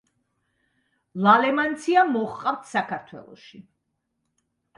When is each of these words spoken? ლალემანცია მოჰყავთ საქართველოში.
ლალემანცია 1.27 2.05
მოჰყავთ 2.15 2.67
საქართველოში. 2.73 3.63